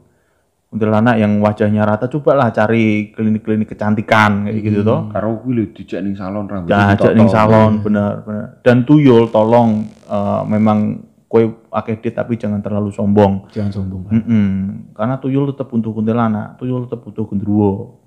Kuntilanak 0.65 1.15
yang 1.15 1.39
wajahnya 1.39 1.87
rata 1.87 2.11
cobalah 2.11 2.51
cari 2.51 3.15
klinik-klinik 3.15 3.71
kecantikan 3.71 4.43
kayak 4.51 4.59
gitu 4.59 4.83
toh. 4.83 5.07
Karo 5.07 5.39
kuwi 5.39 5.51
lho 5.55 5.63
dijak 5.71 6.03
ning 6.03 6.19
salon 6.19 6.51
rambut. 6.51 6.75
Ajak 6.75 7.15
ning 7.15 7.31
salon 7.31 7.79
bener 7.79 8.27
bener. 8.27 8.59
Dan 8.59 8.83
tuyul 8.83 9.31
tolong 9.31 9.87
eh, 9.87 10.41
memang 10.51 10.99
kue 11.31 11.47
akeh 11.71 11.95
tapi 12.11 12.35
jangan 12.35 12.59
terlalu 12.59 12.91
sombong. 12.91 13.47
Jangan 13.55 13.71
sombong. 13.71 14.03
Mm-mm. 14.11 14.47
Karena 14.91 15.15
tuyul 15.15 15.55
tetap 15.55 15.71
butuh 15.71 15.95
kuntilanak, 15.95 16.59
tuyul 16.59 16.91
tetap 16.91 17.07
butuh 17.07 17.23
gendruwo. 17.23 18.03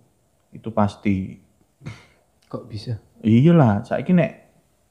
Itu 0.53 0.69
pasti. 0.69 1.41
Kok 2.49 2.65
bisa? 2.69 3.01
Iyalah, 3.25 3.85
saiki 3.85 4.13
nek 4.13 4.33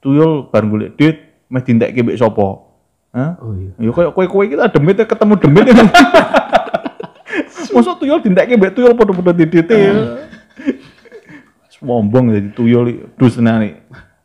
tuyul 0.02 0.50
bareng 0.50 0.70
golek 0.70 0.92
dit 0.98 1.16
meh 1.46 1.62
dintekke 1.62 2.02
mbek 2.02 2.18
sapa? 2.18 2.67
Hah? 3.12 3.40
Oh 3.40 3.56
iya. 3.56 3.72
Ya 3.80 3.90
koyo 3.90 4.12
kowe-kowe 4.12 4.44
kita 4.44 4.68
demit 4.68 5.00
ketemu 5.00 5.34
demit. 5.40 5.66
Mosok 7.74 8.02
tuyul 8.02 8.18
dintekke 8.24 8.58
mbek 8.58 8.74
tuyul 8.74 8.92
padha-padha 8.96 9.32
didite. 9.38 9.78
Sombong 11.72 12.34
jadi 12.34 12.50
tuyul 12.52 13.08
dus 13.14 13.38
tenan 13.38 13.78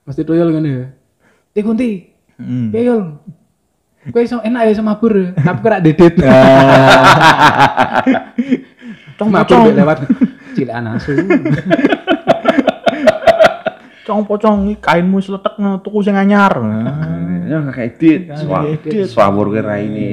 Mesti 0.04 0.26
tuyul 0.26 0.50
kan 0.52 0.66
ya. 0.66 0.84
Ti 1.54 1.62
kunti, 1.62 2.10
Hmm. 2.34 2.74
piye 2.74 2.90
yul? 2.90 3.22
Kowe 4.10 4.26
iso 4.26 4.42
enak 4.42 4.68
ya 4.68 4.74
sama 4.76 4.98
mabur, 4.98 5.32
tapi 5.38 5.60
kok 5.62 5.70
ora 5.70 5.80
dedet. 5.80 6.18
Cong 9.16 9.30
Mabur 9.32 9.70
lewat 9.70 10.10
cilik 10.58 10.76
asu. 10.76 11.14
cong 14.04 14.28
pocong 14.28 14.56
iki 14.70 14.84
kainmu 14.84 15.24
sletek 15.24 15.56
no 15.60 15.80
tuku 15.80 16.00
sing 16.04 16.16
anyar. 16.16 16.54
Nah. 16.64 17.60
Ya 17.60 17.60
kayak 17.76 18.00
edit. 18.00 18.22
Swabur 19.12 19.52
ke 19.52 19.60
raine. 19.60 20.10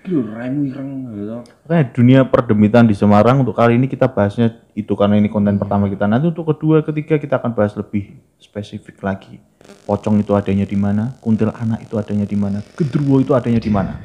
Ki 0.00 0.14
lho 0.14 0.30
raimu 0.38 0.62
ireng 0.70 0.90
gitu. 1.10 1.42
Oke, 1.42 1.78
dunia 1.90 2.22
perdemitan 2.22 2.86
di 2.86 2.94
Semarang 2.94 3.42
untuk 3.42 3.58
kali 3.58 3.74
ini 3.74 3.90
kita 3.90 4.08
bahasnya 4.08 4.62
itu 4.78 4.94
karena 4.94 5.18
ini 5.18 5.26
konten 5.26 5.58
pertama 5.58 5.90
kita. 5.90 6.06
Nanti 6.06 6.30
untuk 6.30 6.54
kedua, 6.54 6.86
ketiga 6.86 7.18
kita 7.18 7.42
akan 7.42 7.50
bahas 7.52 7.74
lebih 7.74 8.14
spesifik 8.38 9.02
lagi. 9.02 9.42
Pocong 9.84 10.22
itu 10.22 10.32
adanya 10.38 10.64
di 10.64 10.78
mana, 10.78 11.18
kuntil 11.18 11.50
anak 11.50 11.82
itu 11.84 11.98
adanya 11.98 12.24
di 12.24 12.38
mana, 12.38 12.62
gendruwo 12.78 13.20
itu 13.20 13.34
adanya 13.36 13.60
di 13.60 13.68
mana, 13.68 13.98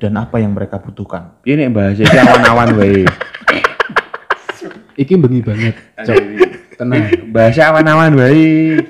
dan 0.00 0.16
apa 0.16 0.40
yang 0.40 0.54
mereka 0.54 0.78
butuhkan. 0.80 1.42
Piye 1.44 1.58
nek 1.58 1.74
bahas 1.74 1.98
iki 1.98 2.16
awan-awan 2.16 2.68
wae. 2.78 3.04
Iki 4.96 5.14
bengi 5.18 5.42
banget. 5.42 5.74
Tenang. 6.82 7.30
Bahas 7.30 7.54
awan-awan 7.62 8.12
wae. 8.18 8.82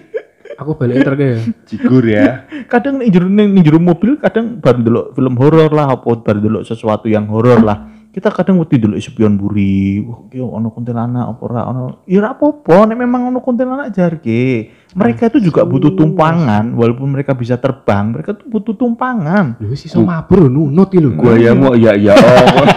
Aku 0.57 0.79
balik 0.81 1.05
terke 1.05 1.27
ya. 1.37 1.41
Jigur 1.69 2.05
ya. 2.09 2.49
Kadang 2.73 3.05
nih 3.05 3.13
jero 3.13 3.29
ning 3.29 3.61
jero 3.61 3.77
mobil 3.77 4.17
kadang 4.17 4.63
baru 4.63 4.81
delok 4.81 5.07
film 5.13 5.35
horor 5.37 5.69
lah, 5.75 5.93
apa 5.93 6.09
baru 6.25 6.41
delok 6.41 6.63
sesuatu 6.65 7.11
yang 7.11 7.29
horor 7.29 7.61
lah. 7.61 7.93
Kita 8.13 8.29
kadang 8.29 8.61
wedi 8.61 8.77
delok 8.77 9.01
spion 9.01 9.41
buri, 9.41 10.05
wah 10.05 10.29
ki 10.29 10.37
ono 10.37 10.69
kuntilanak 10.69 11.33
apa 11.33 11.43
ora 11.49 11.61
ono. 11.73 12.05
Ya 12.05 12.21
ora 12.21 12.37
apa-apa, 12.37 12.93
nek 12.93 12.99
memang 13.01 13.33
ono 13.33 13.41
kuntilanak 13.41 13.89
jarke. 13.89 14.69
Mereka 14.93 15.33
itu 15.33 15.49
juga 15.49 15.65
butuh 15.65 15.97
tumpangan, 15.97 16.77
walaupun 16.77 17.09
mereka 17.17 17.33
bisa 17.33 17.57
terbang, 17.57 18.13
mereka 18.13 18.37
tuh 18.37 18.53
butuh 18.53 18.77
tumpangan. 18.77 19.57
Lho 19.57 19.73
wis 19.73 19.89
iso 19.89 20.05
mabur 20.05 20.53
nunut 20.53 20.93
lho. 20.93 21.17
Gua 21.17 21.41
ya 21.41 21.57
mau 21.57 21.73
ya 21.73 21.97
ya 21.97 22.13
oh. 22.13 22.69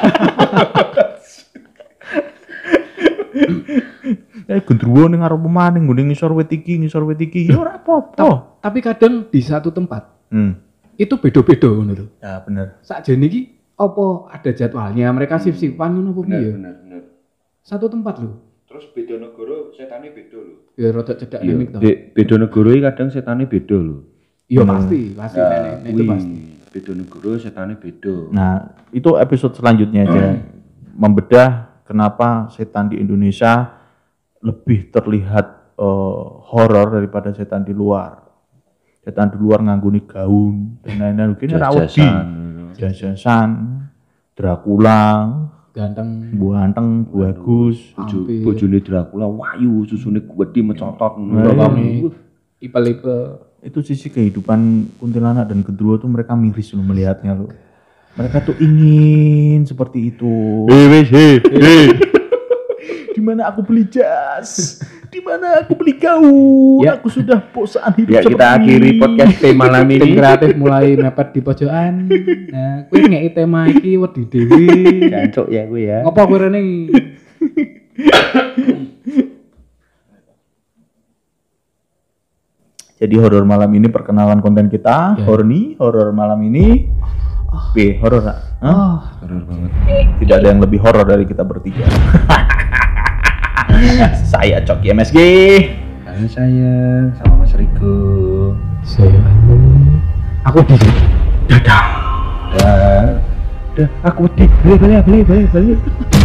Eh 4.46 4.62
gendruwo 4.62 5.06
ning 5.06 5.20
arep 5.20 5.42
maning 5.42 5.84
ngene 5.84 6.02
ngisor 6.08 6.30
wit 6.32 6.50
iki, 6.50 6.78
ngisor 6.78 7.02
wit 7.04 7.18
iki. 7.20 7.50
Ya 7.50 7.58
ora 7.58 7.76
apa-apa. 7.76 8.62
Tapi 8.62 8.80
kadang 8.80 9.26
di 9.26 9.42
satu 9.42 9.70
tempat 9.70 10.14
Hmm. 10.26 10.58
itu 10.96 11.16
beda-beda 11.16 11.66
ngono 11.68 11.94
lho. 11.94 12.06
Ya 12.18 12.38
bener. 12.40 12.78
Sakjane 12.82 13.26
iki 13.26 13.42
apa 13.74 14.06
ada 14.30 14.50
jadwalnya 14.50 15.10
mereka 15.10 15.38
sip-sipan 15.38 15.92
ngono 15.92 16.10
apa 16.12 16.22
piye? 16.24 16.50
bener 16.52 16.74
bener. 16.80 17.02
Satu 17.62 17.86
tempat 17.86 18.20
lho. 18.20 18.32
Terus 18.66 18.86
beda 18.92 19.16
negara 19.18 19.58
setane 19.72 20.10
beda 20.10 20.38
lho. 20.38 20.56
Ya 20.74 20.88
rada 20.90 21.14
cedak 21.14 21.40
Iya, 21.40 21.50
mimik 21.52 21.68
to. 21.72 21.78
be- 21.80 22.00
beda 22.12 22.36
negara 22.38 22.70
iki 22.70 22.82
kadang 22.84 23.10
setane 23.10 23.44
beda 23.46 23.78
lho. 23.78 23.98
Iya 24.46 24.62
pasti, 24.64 25.00
pasti 25.12 25.40
Nah, 25.40 25.50
Nek, 25.50 25.74
nek, 25.80 25.90
itu 25.90 26.04
pasti. 26.06 26.38
Beda 26.70 26.92
negara 26.94 27.32
setane 27.36 27.74
beda. 27.76 28.16
Nah, 28.30 28.54
itu 28.92 29.10
episode 29.16 29.54
selanjutnya 29.54 30.02
aja. 30.06 30.22
Membedah 30.92 31.50
kenapa 31.84 32.48
setan 32.50 32.88
di 32.88 32.98
Indonesia 32.98 33.75
lebih 34.46 34.94
terlihat 34.94 35.74
eh, 35.76 36.26
horor 36.54 37.02
daripada 37.02 37.34
setan 37.34 37.66
di 37.66 37.74
luar. 37.74 38.22
Setan 39.02 39.34
di 39.34 39.38
luar 39.42 39.62
ngangguni 39.66 40.06
gaun 40.06 40.78
dan 40.86 41.02
lain-lain. 41.02 41.34
Kini 41.38 41.54
rawat 41.58 41.90
di 41.94 42.06
jajasan, 42.78 43.50
Dracula, 44.34 45.30
Ganteng. 45.74 46.34
buanteng, 46.34 47.06
bagus. 47.10 47.94
Bojo 47.94 48.26
Hampir. 48.26 48.42
bojone 48.42 48.80
Dracula 48.82 49.26
wayu, 49.30 49.86
susune 49.86 50.22
gede 50.26 50.62
mecotot. 50.62 51.22
Nah, 51.22 51.54
Bapaknya 51.54 52.10
ipel-ipel. 52.62 53.46
itu 53.66 53.82
sisi 53.82 54.14
kehidupan 54.14 54.94
kuntilanak 55.02 55.50
dan 55.50 55.66
kedua 55.66 55.98
tuh 55.98 56.06
mereka 56.06 56.38
miris 56.38 56.74
loh 56.78 56.86
melihatnya 56.86 57.34
loh. 57.34 57.50
Mereka 58.16 58.46
tuh 58.46 58.56
ingin 58.62 59.66
seperti 59.66 60.14
itu. 60.14 60.66
Di 63.16 63.24
mana 63.24 63.48
aku 63.48 63.64
beli 63.64 63.88
jas? 63.88 64.84
Di 65.08 65.24
mana 65.24 65.64
aku 65.64 65.72
beli 65.80 65.96
gaun? 65.96 66.84
Ya. 66.84 67.00
Aku 67.00 67.08
sudah 67.08 67.40
bosan 67.56 67.96
hidup 67.96 68.12
Ya 68.12 68.20
kita 68.20 68.28
seperti 68.28 68.44
akhiri 68.60 68.90
ini. 68.92 69.00
podcast 69.00 69.36
tema 69.40 69.62
malam 69.72 69.88
Tim 69.88 69.96
ini. 70.04 70.12
kreatif 70.20 70.50
mulai 70.60 70.88
mepet 71.00 71.28
di 71.32 71.40
pojokan. 71.40 71.94
Nah, 72.52 72.76
kuwi 72.92 73.02
ngeki 73.08 73.30
tema 73.32 73.72
iki 73.72 73.96
wedi 73.96 74.22
dhewe. 74.28 74.68
Jancuk 75.08 75.48
ya 75.48 75.64
gue 75.64 75.82
ya. 75.88 76.04
Ngopo 76.04 76.22
kowe 76.28 76.38
rene? 76.44 76.60
Jadi 82.96 83.16
horor 83.20 83.44
malam 83.44 83.72
ini 83.76 83.88
perkenalan 83.92 84.40
konten 84.40 84.72
kita. 84.72 85.20
Ya. 85.20 85.24
Horny, 85.28 85.76
horor 85.80 86.16
malam 86.16 86.40
ini. 86.48 86.88
B, 87.72 87.96
horor 88.04 88.20
Ra? 88.20 88.36
Hah? 88.60 88.68
Oh, 88.68 88.96
Horor 89.24 89.42
banget. 89.48 89.72
Tidak 90.20 90.36
ada 90.36 90.48
yang 90.52 90.60
lebih 90.60 90.80
horor 90.84 91.08
dari 91.08 91.24
kita 91.24 91.44
bertiga. 91.48 91.88
Saya 94.32 94.64
Coki 94.64 94.96
MSG. 94.96 95.18
Halo 96.08 96.26
sayang, 96.32 97.12
sama 97.20 97.44
Mas 97.44 97.52
Riko. 97.60 98.56
saya 98.86 99.20
aku 100.46 100.62
di 100.64 100.78
Dah, 101.50 101.84
dah, 103.76 103.90
aku 104.06 104.30
di 104.38 104.46
balik 104.64 104.80
balik 104.80 105.02
balik 105.04 105.24
balik 105.28 105.48
balik. 105.52 106.25